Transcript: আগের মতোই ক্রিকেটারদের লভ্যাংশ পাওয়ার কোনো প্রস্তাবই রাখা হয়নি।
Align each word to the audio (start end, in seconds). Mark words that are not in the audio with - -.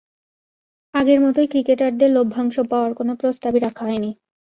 আগের 0.93 1.19
মতোই 1.21 1.47
ক্রিকেটারদের 1.47 2.09
লভ্যাংশ 2.13 2.55
পাওয়ার 2.71 2.91
কোনো 2.93 3.11
প্রস্তাবই 3.15 3.59
রাখা 3.59 3.83
হয়নি। 3.87 4.11